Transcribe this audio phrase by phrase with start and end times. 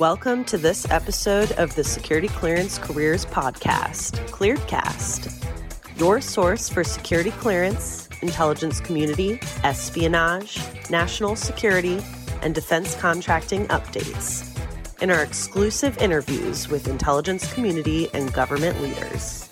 [0.00, 7.32] Welcome to this episode of the Security Clearance Careers Podcast, Clearedcast, your source for security
[7.32, 10.58] clearance, intelligence community, espionage,
[10.88, 12.00] national security,
[12.40, 14.58] and defense contracting updates.
[15.02, 19.50] In our exclusive interviews with intelligence community and government leaders.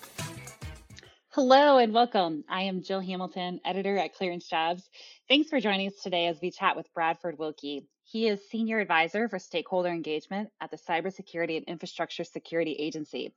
[1.28, 2.42] Hello and welcome.
[2.48, 4.88] I am Jill Hamilton, editor at Clearance Jobs.
[5.28, 7.84] Thanks for joining us today as we chat with Bradford Willke.
[8.10, 13.34] He is Senior Advisor for Stakeholder Engagement at the Cybersecurity and Infrastructure Security Agency.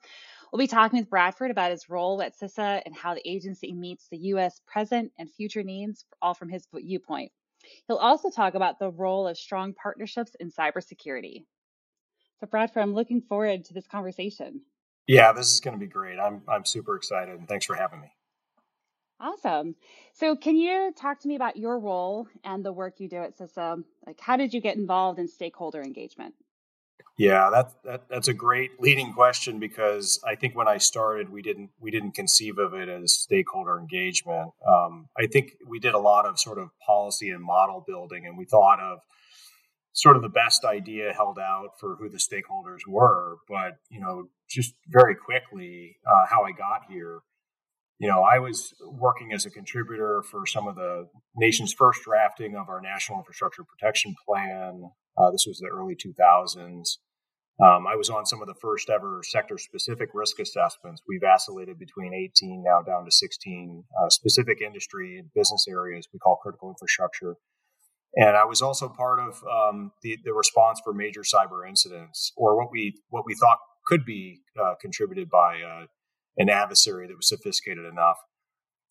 [0.49, 4.07] We'll be talking with Bradford about his role at CISA and how the agency meets
[4.07, 4.61] the U.S.
[4.65, 7.33] present and future needs, all from his viewpoint.
[7.89, 11.43] He'll also talk about the role of strong partnerships in cybersecurity.
[12.39, 14.61] So, Bradford, I'm looking forward to this conversation.
[15.05, 16.17] Yeah, this is going to be great.
[16.17, 18.13] I'm I'm super excited, and thanks for having me.
[19.21, 19.75] Awesome.
[20.13, 23.37] So, can you talk to me about your role and the work you do at
[23.37, 23.83] CISA?
[24.07, 26.33] Like, how did you get involved in stakeholder engagement?
[27.17, 31.43] Yeah, that, that that's a great leading question because I think when I started, we
[31.43, 34.53] didn't we didn't conceive of it as stakeholder engagement.
[34.67, 38.35] Um, I think we did a lot of sort of policy and model building, and
[38.39, 38.99] we thought of
[39.93, 43.35] sort of the best idea held out for who the stakeholders were.
[43.47, 47.19] But you know, just very quickly, uh, how I got here.
[48.01, 52.55] You know, I was working as a contributor for some of the nation's first drafting
[52.55, 54.89] of our National Infrastructure Protection Plan.
[55.15, 56.97] Uh, this was the early 2000s.
[57.63, 61.03] Um, I was on some of the first ever sector specific risk assessments.
[61.07, 66.17] We've vacillated between 18 now down to 16 uh, specific industry and business areas we
[66.17, 67.35] call critical infrastructure.
[68.15, 72.57] And I was also part of um, the, the response for major cyber incidents, or
[72.57, 75.85] what we what we thought could be uh, contributed by uh,
[76.37, 78.17] an adversary that was sophisticated enough.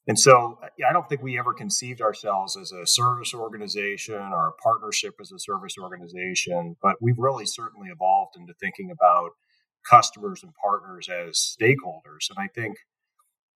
[0.06, 4.62] And so I don't think we ever conceived ourselves as a service organization or a
[4.62, 9.30] partnership as a service organization, but we've really certainly evolved into thinking about
[9.88, 12.28] customers and partners as stakeholders.
[12.30, 12.76] And I think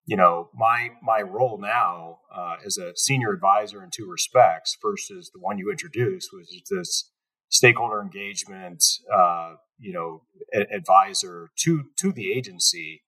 [0.05, 5.11] you know my my role now uh, as a senior advisor in two respects first
[5.11, 7.11] is the one you introduced was this
[7.49, 8.83] stakeholder engagement
[9.15, 10.23] uh, you know
[10.53, 13.03] a- advisor to to the agency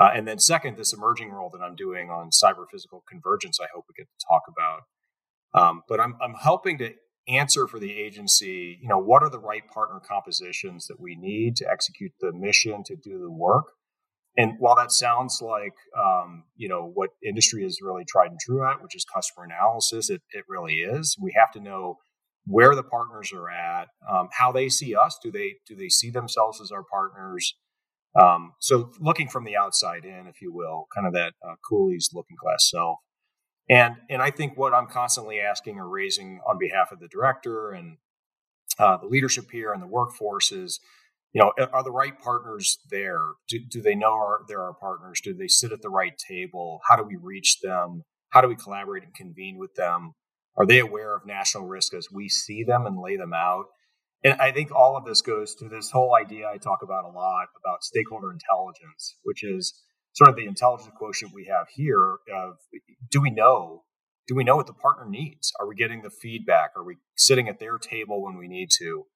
[0.00, 3.66] uh, and then second this emerging role that i'm doing on cyber physical convergence i
[3.74, 4.82] hope we get to talk about
[5.54, 6.92] um, but I'm, I'm helping to
[7.26, 11.56] answer for the agency you know what are the right partner compositions that we need
[11.56, 13.64] to execute the mission to do the work
[14.38, 18.64] and while that sounds like um, you know what industry is really tried and true
[18.64, 21.16] at, which is customer analysis, it, it really is.
[21.20, 21.96] We have to know
[22.46, 25.18] where the partners are at, um, how they see us.
[25.22, 27.56] Do they do they see themselves as our partners?
[28.20, 32.10] Um, so looking from the outside in, if you will, kind of that uh, Cooley's
[32.12, 32.98] looking glass self.
[33.70, 37.70] And and I think what I'm constantly asking or raising on behalf of the director
[37.70, 37.98] and
[38.78, 40.80] uh, the leadership here and the workforce is
[41.32, 43.20] you know, are the right partners there?
[43.48, 45.20] Do, do they know our, they're our partners?
[45.22, 46.80] Do they sit at the right table?
[46.88, 48.02] How do we reach them?
[48.30, 50.14] How do we collaborate and convene with them?
[50.56, 53.66] Are they aware of national risk as we see them and lay them out?
[54.24, 57.08] And I think all of this goes to this whole idea I talk about a
[57.08, 59.80] lot about stakeholder intelligence, which is
[60.12, 62.56] sort of the intelligence quotient we have here of
[63.10, 63.84] do we know
[64.26, 65.52] do we know what the partner needs?
[65.58, 66.72] Are we getting the feedback?
[66.76, 69.06] Are we sitting at their table when we need to?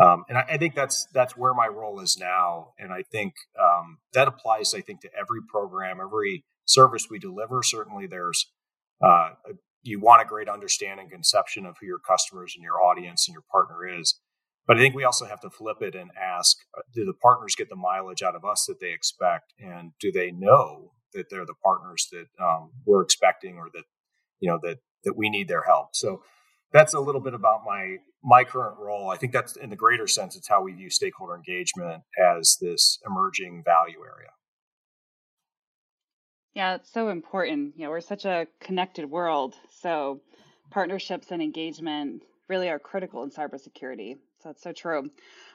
[0.00, 3.34] Um, and I, I, think that's that's where my role is now, and I think
[3.58, 4.74] um, that applies.
[4.74, 7.62] I think to every program, every service we deliver.
[7.62, 8.44] Certainly, there's
[9.02, 9.30] uh,
[9.82, 13.44] you want a great understanding, conception of who your customers and your audience and your
[13.52, 14.18] partner is.
[14.66, 17.54] But I think we also have to flip it and ask: uh, Do the partners
[17.56, 21.46] get the mileage out of us that they expect, and do they know that they're
[21.46, 23.84] the partners that um, we're expecting, or that
[24.40, 25.94] you know that that we need their help?
[25.94, 26.22] So
[26.72, 29.10] that's a little bit about my my current role.
[29.10, 32.98] I think that's in the greater sense, it's how we view stakeholder engagement as this
[33.06, 34.30] emerging value area.
[36.54, 37.74] Yeah, it's so important.
[37.76, 39.54] You know, we're such a connected world.
[39.80, 40.20] So
[40.70, 44.14] partnerships and engagement really are critical in cybersecurity.
[44.42, 45.10] So that's so true.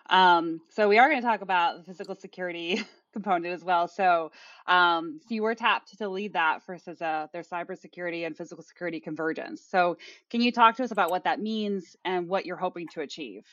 [0.10, 2.84] Um, so we are going to talk about the physical security
[3.14, 3.88] component as well.
[3.88, 4.32] So,
[4.68, 9.00] um, so you were tapped to lead that versus uh, their cybersecurity and physical security
[9.00, 9.64] convergence.
[9.70, 9.98] So,
[10.30, 13.46] can you talk to us about what that means and what you're hoping to achieve?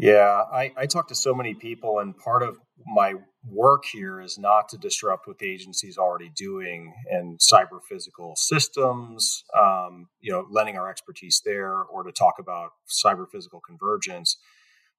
[0.00, 3.14] Yeah, I, I talk to so many people, and part of my
[3.44, 8.34] work here is not to disrupt what the agency is already doing in cyber physical
[8.36, 14.36] systems, um, you know, lending our expertise there, or to talk about cyber physical convergence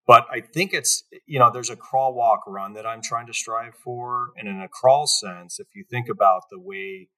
[0.08, 3.34] but I think it's, you know, there's a crawl, walk, run that I'm trying to
[3.34, 4.30] strive for.
[4.38, 7.10] And in a crawl sense, if you think about the way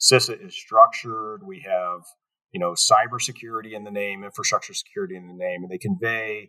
[0.00, 2.00] CISA is structured, we have,
[2.52, 6.48] you know, cybersecurity in the name, infrastructure security in the name, and they convey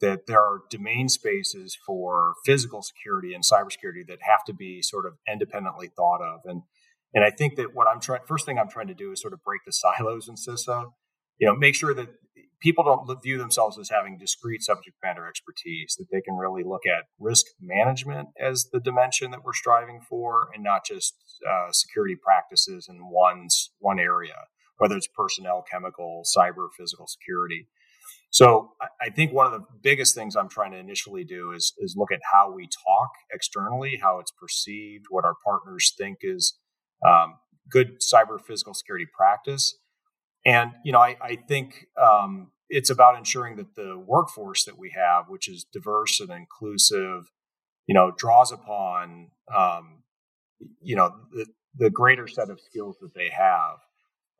[0.00, 5.06] that there are domain spaces for physical security and cybersecurity that have to be sort
[5.06, 6.40] of independently thought of.
[6.44, 6.62] And
[7.12, 9.32] and I think that what I'm trying first thing I'm trying to do is sort
[9.32, 10.90] of break the silos in CISA.
[11.38, 12.08] You know, make sure that
[12.60, 16.82] people don't view themselves as having discrete subject matter expertise, that they can really look
[16.86, 21.14] at risk management as the dimension that we're striving for, and not just
[21.48, 24.36] uh, security practices in one's one area,
[24.76, 27.66] whether it's personnel, chemical, cyber, physical security.
[28.30, 28.69] So
[29.02, 32.12] I think one of the biggest things I'm trying to initially do is is look
[32.12, 36.58] at how we talk externally, how it's perceived, what our partners think is
[37.06, 37.36] um,
[37.70, 39.76] good cyber physical security practice.
[40.44, 44.92] And you know, I, I think um, it's about ensuring that the workforce that we
[44.94, 47.30] have, which is diverse and inclusive,
[47.86, 50.02] you know, draws upon um,
[50.82, 51.46] you know the,
[51.76, 53.78] the greater set of skills that they have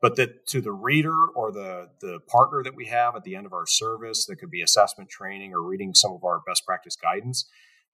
[0.01, 3.45] but that to the reader or the the partner that we have at the end
[3.45, 6.95] of our service that could be assessment training or reading some of our best practice
[6.95, 7.49] guidance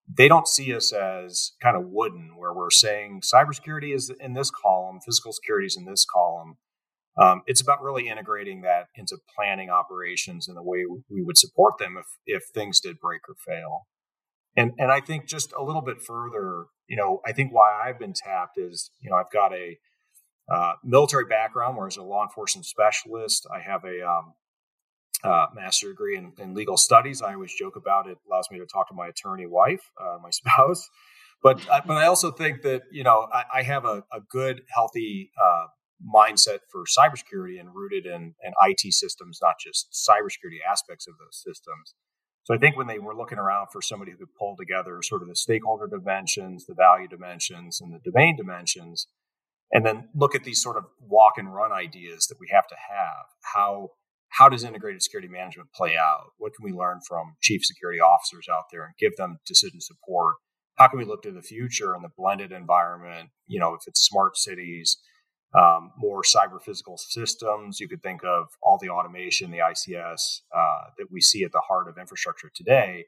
[0.07, 4.49] they don't see us as kind of wooden where we're saying cybersecurity is in this
[4.49, 6.57] column physical security is in this column.
[7.19, 11.77] Um, it's about really integrating that into planning operations and the way we would support
[11.79, 13.87] them if if things did break or fail.
[14.55, 17.99] And and i think just a little bit further you know i think why i've
[17.99, 19.77] been tapped is you know i've got a
[20.49, 24.33] uh, military background, where as a law enforcement specialist, I have a um,
[25.23, 27.21] uh, master degree in, in, legal studies.
[27.21, 30.29] I always joke about it allows me to talk to my attorney wife, uh, my
[30.31, 30.89] spouse.
[31.43, 35.31] But but I also think that you know I, I have a, a, good, healthy
[35.43, 35.67] uh,
[36.03, 41.43] mindset for cybersecurity and rooted in, in IT systems, not just cybersecurity aspects of those
[41.43, 41.95] systems.
[42.43, 45.21] So I think when they were looking around for somebody who could pull together sort
[45.21, 49.07] of the stakeholder dimensions, the value dimensions, and the domain dimensions,
[49.71, 52.75] and then look at these sort of walk and run ideas that we have to
[52.75, 53.25] have.
[53.53, 53.89] How
[54.29, 56.31] how does integrated security management play out?
[56.37, 60.35] What can we learn from chief security officers out there and give them decision support?
[60.75, 63.29] How can we look to the future in the blended environment?
[63.47, 64.97] You know, if it's smart cities,
[65.57, 70.89] um, more cyber physical systems, you could think of all the automation, the ICS uh,
[70.97, 73.05] that we see at the heart of infrastructure today.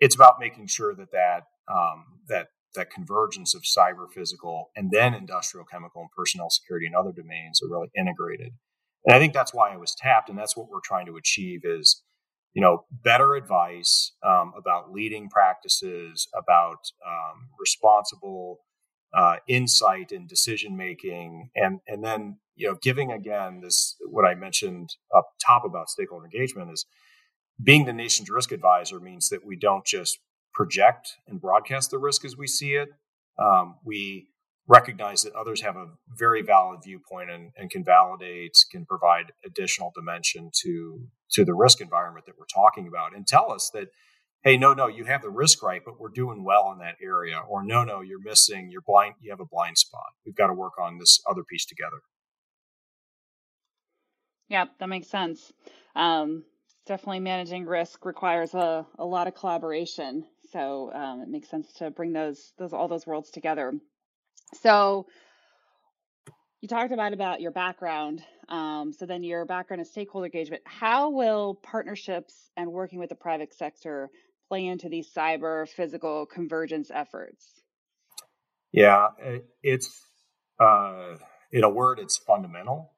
[0.00, 5.14] It's about making sure that that um, that that convergence of cyber physical and then
[5.14, 8.52] industrial chemical and personnel security and other domains are really integrated.
[9.06, 11.60] And i think that's why i was tapped and that's what we're trying to achieve
[11.64, 12.02] is
[12.54, 18.60] you know better advice um, about leading practices about um, responsible
[19.14, 24.34] uh, insight and decision making and and then you know giving again this what i
[24.34, 26.86] mentioned up top about stakeholder engagement is
[27.62, 30.18] being the nation's risk advisor means that we don't just
[30.54, 32.88] project and broadcast the risk as we see it.
[33.38, 34.28] Um, we
[34.68, 39.92] recognize that others have a very valid viewpoint and, and, can validate, can provide additional
[39.94, 41.00] dimension to
[41.32, 43.88] to the risk environment that we're talking about, and tell us that,
[44.44, 47.40] hey, no, no, you have the risk right, but we're doing well in that area,
[47.48, 50.12] or no, no, you're missing, you're blind, you have a blind spot.
[50.26, 52.02] We've got to work on this other piece together.
[54.48, 55.50] Yeah, that makes sense.
[55.96, 56.44] Um,
[56.86, 61.90] definitely managing risk requires a, a lot of collaboration so um, it makes sense to
[61.90, 63.72] bring those those all those worlds together.
[64.60, 65.06] So
[66.60, 68.22] you talked about about your background.
[68.48, 70.62] Um, so then your background is stakeholder engagement.
[70.64, 74.10] How will partnerships and working with the private sector
[74.48, 77.46] play into these cyber physical convergence efforts?
[78.72, 79.08] Yeah,
[79.62, 80.02] it's
[80.60, 81.16] uh,
[81.50, 82.92] in a word, it's fundamental.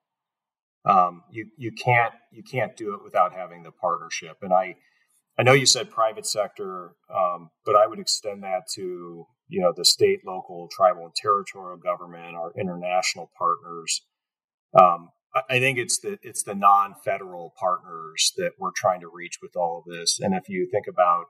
[0.84, 4.76] Um, you you can't you can't do it without having the partnership, and I
[5.36, 9.72] I know you said private sector, um, but I would extend that to you know
[9.76, 14.02] the state, local, tribal, and territorial government, our international partners.
[14.78, 15.10] Um,
[15.50, 19.82] I think it's the it's the non-federal partners that we're trying to reach with all
[19.84, 20.20] of this.
[20.20, 21.26] And if you think about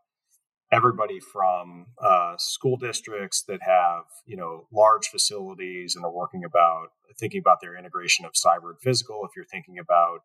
[0.71, 6.89] everybody from uh, school districts that have you know large facilities and are working about
[7.19, 10.21] thinking about their integration of cyber and physical, if you're thinking about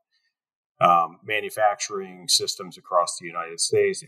[0.82, 4.04] um, manufacturing systems across the United States.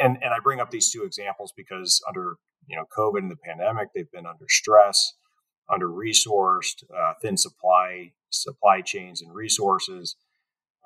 [0.00, 3.36] And, and I bring up these two examples because under you know COVID and the
[3.36, 5.14] pandemic, they've been under stress,
[5.72, 10.16] under resourced, uh, thin supply supply chains and resources.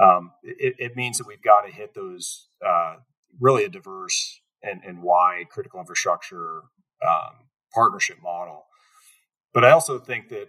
[0.01, 2.97] Um, it, it, means that we've got to hit those uh,
[3.39, 6.63] really a diverse and, and wide critical infrastructure
[7.07, 8.65] um, partnership model.
[9.53, 10.49] But I also think that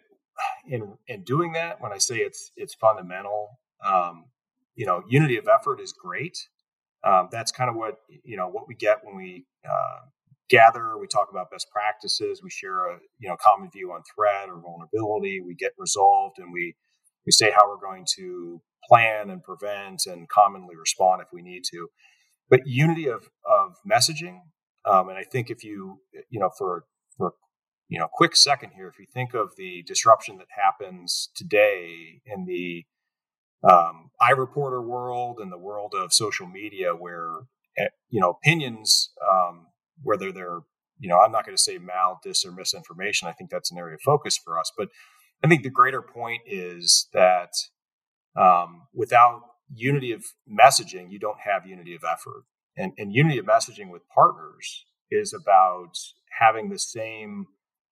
[0.67, 4.25] in in doing that, when I say it's it's fundamental, um,
[4.75, 6.37] you know, unity of effort is great.
[7.05, 10.01] Um, that's kind of what you know what we get when we uh,
[10.49, 10.97] gather.
[10.99, 12.41] We talk about best practices.
[12.43, 15.41] We share a you know common view on threat or vulnerability.
[15.45, 16.75] We get resolved, and we
[17.25, 21.63] we say how we're going to plan and prevent and commonly respond if we need
[21.71, 21.87] to.
[22.49, 24.41] but unity of of messaging.
[24.85, 25.99] Um, and I think if you
[26.29, 26.85] you know for
[27.17, 27.33] for
[27.89, 32.45] you know quick second here, if you think of the disruption that happens today in
[32.45, 32.85] the
[33.63, 37.41] um, iReporter world and the world of social media, where
[37.77, 39.67] eh, you know opinions, um,
[40.03, 40.59] whether they're
[40.99, 43.27] you know I'm not going to say mal, dis, or misinformation.
[43.27, 44.89] I think that's an area of focus for us, but
[45.43, 47.51] I think the greater point is that
[48.39, 49.41] um, without
[49.73, 52.43] unity of messaging, you don't have unity of effort.
[52.77, 55.97] And, and unity of messaging with partners is about
[56.39, 57.47] having the same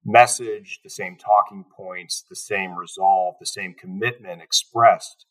[0.06, 5.26] message, the same talking points, the same resolve, the same commitment expressed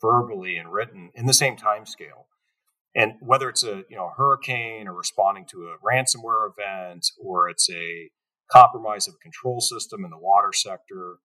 [0.00, 2.26] verbally and written in the same time scale.
[2.96, 7.48] And whether it's a you know a hurricane or responding to a ransomware event or
[7.48, 8.10] it's a
[8.50, 11.16] compromise of a control system in the water sector,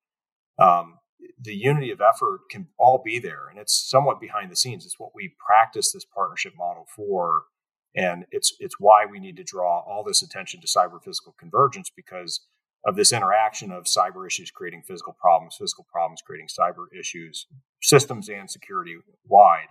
[0.60, 1.00] um,
[1.42, 5.00] the unity of effort can all be there and it's somewhat behind the scenes it's
[5.00, 7.44] what we practice this partnership model for
[7.96, 11.92] and it's it's why we need to draw all this attention to cyber physical convergence
[11.96, 12.46] because
[12.86, 17.48] of this interaction of cyber issues creating physical problems physical problems creating cyber issues
[17.82, 18.96] systems and security
[19.26, 19.70] wide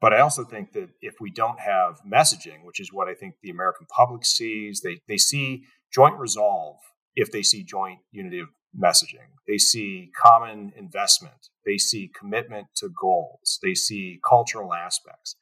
[0.00, 3.34] but i also think that if we don't have messaging which is what i think
[3.42, 6.76] the american public sees they they see joint resolve
[7.16, 9.30] if they see joint unity of messaging.
[9.46, 11.48] They see common investment.
[11.64, 13.58] They see commitment to goals.
[13.62, 15.36] They see cultural aspects.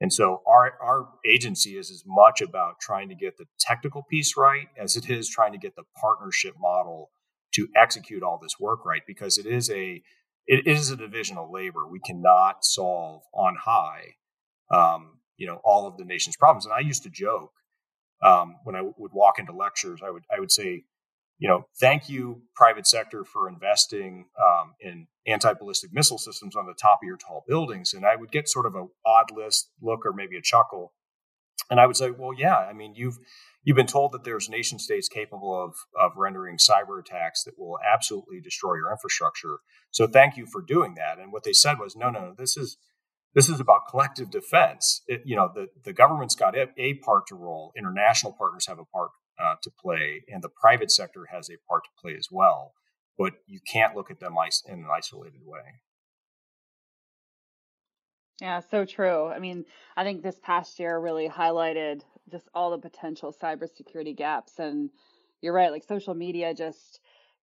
[0.00, 4.36] And so our, our agency is as much about trying to get the technical piece
[4.36, 7.10] right as it is trying to get the partnership model
[7.54, 10.02] to execute all this work right because it is a
[10.46, 11.88] it is a division of labor.
[11.88, 14.14] We cannot solve on high,
[14.70, 16.66] um, you know, all of the nation's problems.
[16.66, 17.52] And I used to joke
[18.22, 20.84] um, when I w- would walk into lectures, I would I would say,
[21.38, 26.74] you know, thank you, private sector, for investing um, in anti-ballistic missile systems on the
[26.74, 27.92] top of your tall buildings.
[27.92, 30.92] And I would get sort of a odd list look or maybe a chuckle.
[31.70, 33.18] And I would say, well, yeah, I mean, you've
[33.64, 37.78] you've been told that there's nation states capable of of rendering cyber attacks that will
[37.84, 39.58] absolutely destroy your infrastructure.
[39.90, 41.18] So thank you for doing that.
[41.18, 42.78] And what they said was, no, no, this is
[43.34, 45.02] this is about collective defense.
[45.06, 47.72] It, you know, the, the government's got a, a part to roll.
[47.76, 51.84] International partners have a part uh, to play, and the private sector has a part
[51.84, 52.72] to play as well.
[53.18, 54.34] But you can't look at them
[54.66, 55.80] in an isolated way.
[58.40, 59.28] Yeah, so true.
[59.28, 59.64] I mean,
[59.96, 64.58] I think this past year really highlighted just all the potential cybersecurity gaps.
[64.58, 64.90] And
[65.40, 67.00] you're right, like social media just,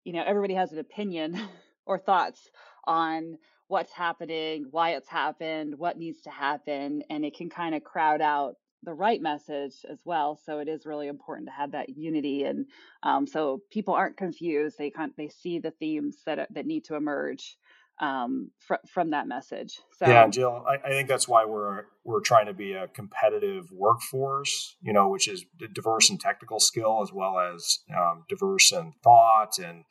[0.06, 1.38] you know, everybody has an opinion
[1.86, 2.50] or thoughts
[2.86, 7.84] on what's happening, why it's happened, what needs to happen, and it can kind of
[7.84, 10.40] crowd out the right message as well.
[10.46, 12.66] So it is really important to have that unity, and
[13.04, 14.78] um, so people aren't confused.
[14.78, 17.58] They can they see the themes that that need to emerge
[18.00, 19.80] um, fr- from that message.
[19.98, 23.66] So yeah, Jill, I, I, think that's why we're we're trying to be a competitive
[23.72, 24.76] workforce.
[24.82, 29.58] You know, which is diverse in technical skill as well as um, diverse in thought
[29.58, 29.84] and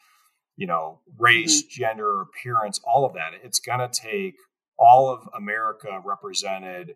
[0.57, 1.83] you know race, mm-hmm.
[1.83, 3.33] gender, appearance, all of that.
[3.43, 4.35] It's going to take
[4.78, 6.95] all of America represented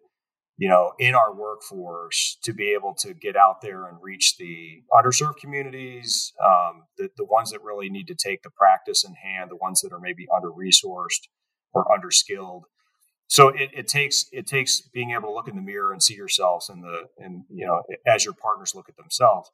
[0.61, 4.83] you know, in our workforce to be able to get out there and reach the
[4.93, 9.51] underserved communities, um, the, the ones that really need to take the practice in hand,
[9.51, 11.29] the ones that are maybe under resourced
[11.73, 12.65] or underskilled.
[13.27, 16.15] So it, it takes it takes being able to look in the mirror and see
[16.15, 19.51] yourselves and the and you know as your partners look at themselves.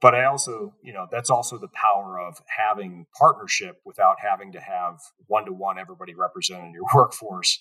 [0.00, 4.60] But I also, you know, that's also the power of having partnership without having to
[4.60, 7.58] have one to one everybody represented in your workforce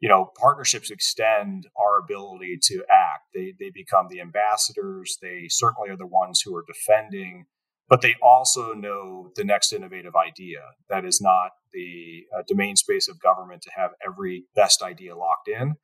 [0.00, 3.28] you know, partnerships extend our ability to act.
[3.34, 5.18] They, they become the ambassadors.
[5.20, 7.46] They certainly are the ones who are defending,
[7.88, 10.60] but they also know the next innovative idea.
[10.88, 15.48] That is not the uh, domain space of government to have every best idea locked
[15.48, 15.74] in.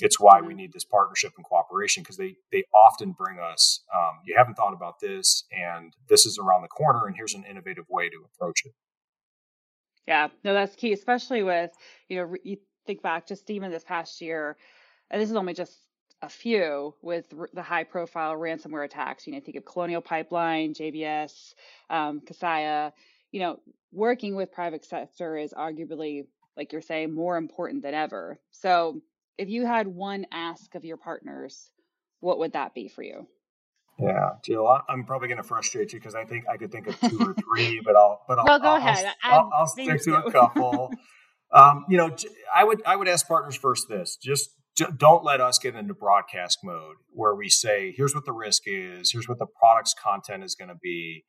[0.00, 0.58] It's why we mm-hmm.
[0.58, 3.82] need this partnership and cooperation because they they often bring us.
[3.92, 7.44] Um, you haven't thought about this, and this is around the corner, and here's an
[7.50, 8.72] innovative way to approach it.
[10.06, 11.72] Yeah, no, that's key, especially with
[12.08, 12.58] you know you
[12.88, 14.56] think back just even this past year,
[15.10, 15.78] and this is only just
[16.22, 19.26] a few with r- the high profile ransomware attacks.
[19.26, 21.54] You know, think of Colonial Pipeline, JBS,
[21.90, 22.92] um, Kaseya.
[23.30, 23.60] You know,
[23.92, 26.26] working with private sector is arguably,
[26.56, 28.40] like you're saying, more important than ever.
[28.50, 29.02] So,
[29.36, 31.70] if you had one ask of your partners,
[32.20, 33.28] what would that be for you?
[34.00, 36.98] Yeah, Jill, I'm probably going to frustrate you because I think I could think of
[37.00, 39.12] two or three, but I'll but I'll, well, go I'll, ahead.
[39.22, 40.90] I'll, I'll, I'll stick to a couple.
[41.52, 42.14] Um, you know,
[42.54, 44.50] I would I would ask partners first this: just
[44.96, 49.10] don't let us get into broadcast mode where we say, "Here's what the risk is.
[49.12, 51.24] Here's what the product's content is going to be."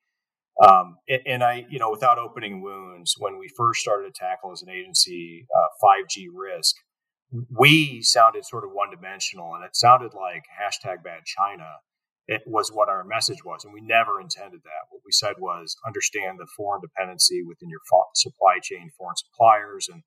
[0.62, 4.52] Um, and, and, I, you know, without opening wounds, when we first started to tackle
[4.52, 6.76] as an agency uh, 5G risk,
[7.58, 11.66] we sounded sort of one dimensional and it sounded like hashtag bad China.
[12.29, 13.65] It was what our message was.
[13.65, 14.86] And we never intended that.
[14.91, 17.81] What we said was understand the foreign dependency within your
[18.13, 20.03] supply chain, foreign suppliers, and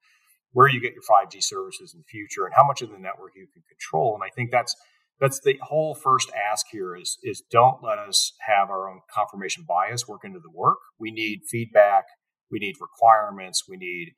[0.52, 3.32] where you get your 5G services in the future and how much of the network
[3.34, 4.14] you can control.
[4.14, 4.76] And I think that's
[5.20, 9.64] that's the whole first ask here is is don't let us have our own confirmation
[9.66, 10.78] bias work into the work.
[11.00, 12.04] We need feedback,
[12.52, 14.12] we need requirements, we need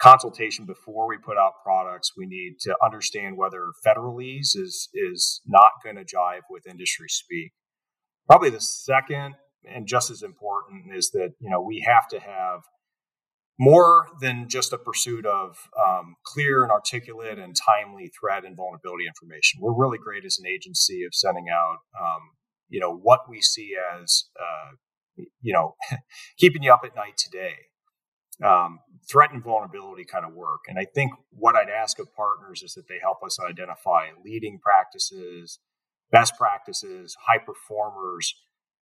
[0.00, 2.12] consultation before we put out products.
[2.16, 7.52] We need to understand whether federalese is is not going to jive with industry speak.
[8.26, 12.62] Probably the second and just as important is that you know we have to have
[13.58, 19.04] more than just a pursuit of um, clear and articulate and timely threat and vulnerability
[19.06, 19.60] information.
[19.60, 22.20] We're really great as an agency of sending out, um,
[22.68, 25.74] you know, what we see as, uh, you know,
[26.38, 27.54] keeping you up at night today.
[28.44, 28.78] Um,
[29.10, 30.60] threat and vulnerability kind of work.
[30.68, 34.58] And I think what I'd ask of partners is that they help us identify leading
[34.58, 35.58] practices,
[36.10, 38.34] best practices, high performers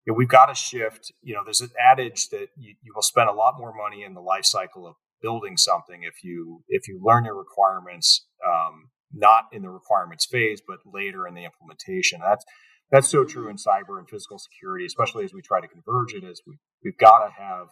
[0.07, 1.13] you know, we've got to shift.
[1.21, 4.15] You know, there's an adage that you, you will spend a lot more money in
[4.15, 9.45] the life cycle of building something if you if you learn your requirements um, not
[9.53, 12.21] in the requirements phase, but later in the implementation.
[12.23, 12.45] That's
[12.93, 16.23] that's so true in cyber and physical security, especially as we try to converge it.
[16.23, 17.67] Is we we've got to have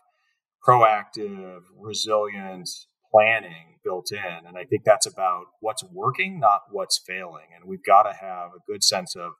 [0.66, 2.68] proactive, resilient
[3.10, 7.46] planning built in, and I think that's about what's working, not what's failing.
[7.54, 9.32] And we've got to have a good sense of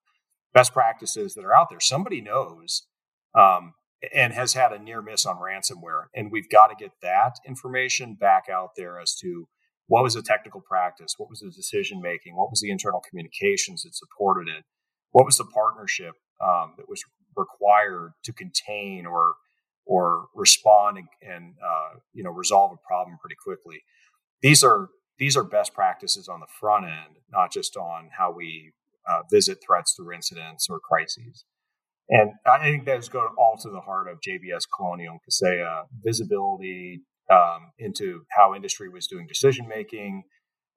[0.53, 1.81] best practices that are out there.
[1.81, 2.87] Somebody knows
[3.35, 3.73] um,
[4.15, 8.15] and has had a near miss on ransomware, and we've got to get that information
[8.15, 9.49] back out there as to
[9.87, 13.83] what was the technical practice, what was the decision making, what was the internal communications
[13.83, 14.65] that supported it,
[15.11, 17.03] what was the partnership um, that was
[17.37, 19.35] required to contain or
[19.87, 23.83] or respond and, and uh, you know resolve a problem pretty quickly.
[24.43, 24.89] These are
[25.19, 28.73] these are best practices on the front end, not just on how we
[29.09, 31.45] uh, visit threats through incidents or crises.
[32.09, 37.01] And I think those go all to the heart of JBS Colonial and Kaseya visibility
[37.31, 40.25] um, into how industry was doing decision making,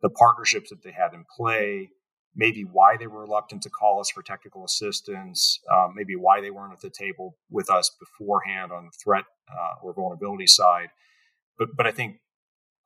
[0.02, 1.90] the partnerships that they had in play,
[2.38, 6.52] maybe why they were reluctant to call us for technical assistance, um, maybe why they
[6.52, 10.90] weren't at the table with us beforehand on the threat uh, or vulnerability side.
[11.58, 12.18] But but I think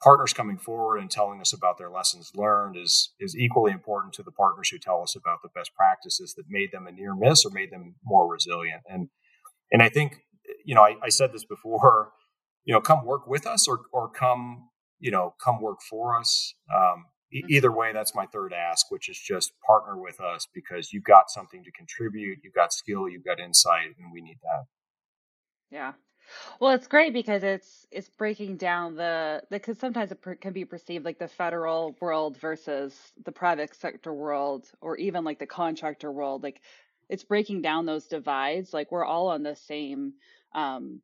[0.02, 4.24] partners coming forward and telling us about their lessons learned is is equally important to
[4.24, 7.46] the partners who tell us about the best practices that made them a near miss
[7.46, 8.82] or made them more resilient.
[8.90, 9.10] And
[9.72, 10.18] and I think
[10.66, 12.12] you know I, I said this before.
[12.64, 16.54] You know, come work with us or or come you know come work for us.
[16.74, 17.06] Um.
[17.32, 21.30] Either way, that's my third ask, which is just partner with us because you've got
[21.30, 24.66] something to contribute, you've got skill, you've got insight, and we need that.
[25.70, 25.94] Yeah,
[26.60, 30.66] well, it's great because it's it's breaking down the because sometimes it per, can be
[30.66, 36.12] perceived like the federal world versus the private sector world, or even like the contractor
[36.12, 36.44] world.
[36.44, 36.62] Like
[37.10, 38.74] it's breaking down those divides.
[38.74, 40.14] Like we're all on the same.
[40.54, 41.02] Um,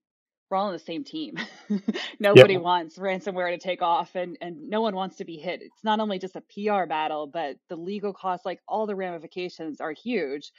[0.50, 1.38] we're all on the same team.
[2.20, 2.62] Nobody yep.
[2.62, 5.62] wants ransomware to take off, and and no one wants to be hit.
[5.62, 9.82] It's not only just a PR battle, but the legal costs, like all the ramifications,
[9.82, 10.52] are huge.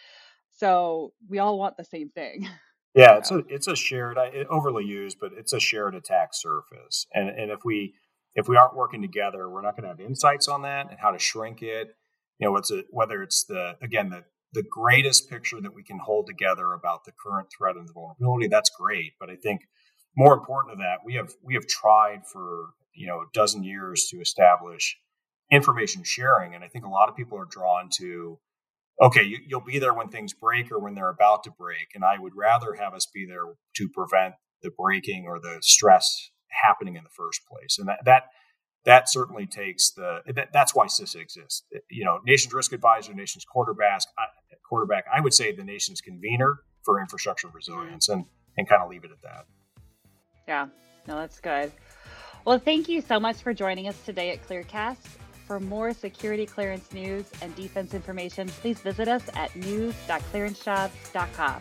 [0.51, 2.49] So we all want the same thing.
[2.95, 4.19] Yeah, it's a it's a shared
[4.51, 7.07] overly used, but it's a shared attack surface.
[7.13, 7.95] And and if we
[8.35, 11.11] if we aren't working together, we're not going to have insights on that and how
[11.13, 11.95] to shrink it.
[12.39, 15.99] You know, what's it whether it's the again the the greatest picture that we can
[15.99, 18.49] hold together about the current threat and the vulnerability.
[18.49, 19.63] That's great, but I think
[20.17, 24.09] more important to that, we have we have tried for you know a dozen years
[24.11, 24.97] to establish
[25.51, 28.39] information sharing, and I think a lot of people are drawn to
[29.01, 31.89] okay, you, will be there when things break or when they're about to break.
[31.95, 36.31] And I would rather have us be there to prevent the breaking or the stress
[36.49, 37.79] happening in the first place.
[37.79, 38.23] And that, that,
[38.85, 41.65] that certainly takes the, that, that's why CISA exists.
[41.91, 44.03] You know, nation's risk advisor, nation's quarterback,
[44.69, 48.25] quarterback, I would say the nation's convener for infrastructure resilience and,
[48.57, 49.47] and kind of leave it at that.
[50.47, 50.69] Yeah,
[51.07, 51.73] no, that's good.
[52.45, 54.99] Well, thank you so much for joining us today at Clearcast.
[55.47, 61.61] For more security clearance news and defense information, please visit us at news.clearancejobs.com.